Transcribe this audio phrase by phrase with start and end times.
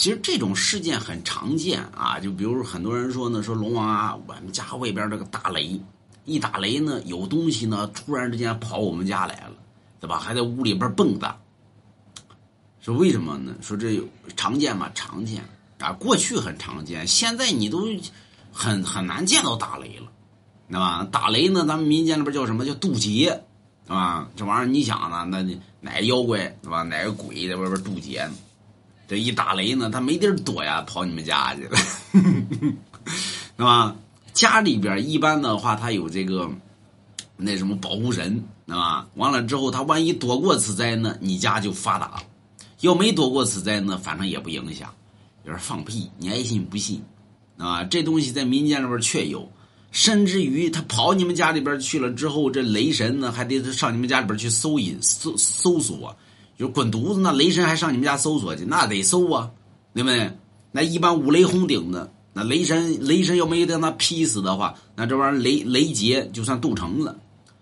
[0.00, 5.78] 其实这种事件很常见啊，就比如说很多人说呢，说龙王啊，我们家外边这个打雷，
[6.24, 9.52] 一打雷呢，有东西呢，突然之间跑我们家来了，
[10.00, 10.18] 对吧？
[10.18, 11.34] 还在屋里边蹦跶。
[12.80, 13.54] 说为什么呢？
[13.60, 14.02] 说这
[14.36, 14.90] 常见嘛？
[14.94, 15.44] 常见
[15.78, 17.86] 啊，过去很常见，现在你都
[18.50, 20.10] 很很难见到打雷了，
[20.70, 21.06] 对吧？
[21.12, 23.42] 打雷呢，咱们民间里边叫什么叫渡劫，
[23.86, 24.26] 对吧？
[24.34, 25.42] 这玩意儿你想呢，那
[25.82, 26.84] 哪个妖怪对吧？
[26.84, 28.32] 哪个鬼在外边渡劫呢？
[29.10, 31.76] 这一打雷呢，他没地儿躲呀，跑你们家去了，
[33.58, 33.96] 是吧？
[34.32, 36.48] 家里边一般的话，他有这个
[37.36, 39.08] 那什么保护神，是吧？
[39.16, 42.22] 完了之后，他万一躲过此灾呢，你家就发达了；
[42.82, 44.94] 要没躲过此灾呢，反正也不影响。
[45.44, 47.02] 有人放屁，你爱信不信，
[47.56, 47.82] 啊？
[47.82, 49.50] 这东西在民间里边确有，
[49.90, 56.16] 甚至于他跑你们家里边去了之后，这雷神呢还得上你们家里边去搜引、搜搜索。
[56.60, 59.50] 就滚犊子，那雷神还上你们家搜索去，那得搜啊，
[59.94, 60.30] 对不对？
[60.72, 67.16] 那一般五雷轰顶的，那雷神雷神要没让他劈死的话，那这玩意儿雷雷劫就算渡成了。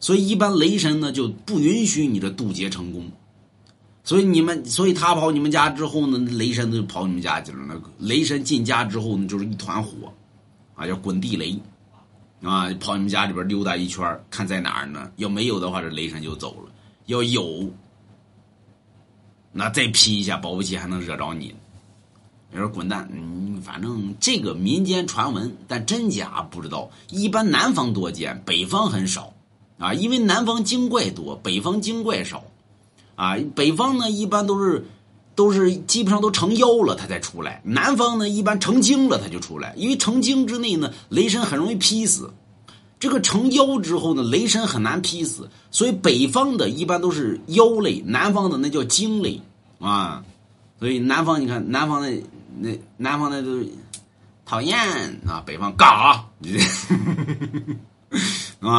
[0.00, 3.08] 所以一般雷神呢就不允许你的渡劫成功。
[4.02, 7.58] 所以你们，所以他跑你们家之后呢，雷神就跑你们家去了。
[7.68, 10.12] 那雷神进家之后呢，就是一团火，
[10.74, 11.56] 啊，叫滚地雷，
[12.42, 15.12] 啊，跑你们家里边溜达一圈，看在哪儿呢？
[15.16, 16.72] 要没有的话，这雷神就走了；
[17.06, 17.70] 要有。
[19.52, 21.54] 那再劈一下，保不齐还能惹着你。
[22.52, 23.08] 你说滚蛋！
[23.12, 26.90] 嗯，反正这个民间传闻，但真假不知道。
[27.08, 29.32] 一般南方多见，北方很少
[29.78, 32.42] 啊，因为南方精怪多，北方精怪少
[33.14, 33.36] 啊。
[33.54, 34.84] 北方呢，一般都是
[35.36, 42.32] 都是基本上都成妖了，他才出来；南方呢，一般成精了他就出来，因为成精之内呢，雷神很容易劈死。
[43.00, 49.40] 这个成妖之后呢，雷神很难劈死，所以北方的一般都是妖类，南方的那叫精类
[49.80, 50.22] 啊。
[50.78, 52.12] 所以南方你看，南方的
[52.58, 53.58] 那南方的都
[54.44, 54.78] 讨厌
[55.26, 55.94] 啊，北方干啥？
[56.10, 56.26] 啊。